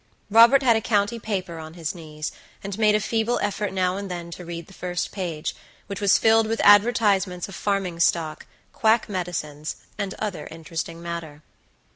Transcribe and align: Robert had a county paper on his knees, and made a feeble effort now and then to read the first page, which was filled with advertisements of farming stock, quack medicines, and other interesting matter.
Robert 0.31 0.63
had 0.63 0.75
a 0.75 0.81
county 0.81 1.19
paper 1.19 1.59
on 1.59 1.75
his 1.75 1.93
knees, 1.93 2.31
and 2.63 2.75
made 2.79 2.95
a 2.95 2.99
feeble 2.99 3.37
effort 3.43 3.71
now 3.71 3.97
and 3.97 4.09
then 4.09 4.31
to 4.31 4.43
read 4.43 4.65
the 4.65 4.73
first 4.73 5.11
page, 5.11 5.55
which 5.85 6.01
was 6.01 6.17
filled 6.17 6.47
with 6.47 6.59
advertisements 6.63 7.47
of 7.47 7.53
farming 7.53 7.99
stock, 7.99 8.47
quack 8.73 9.07
medicines, 9.07 9.75
and 9.99 10.15
other 10.15 10.47
interesting 10.49 11.03
matter. 11.03 11.43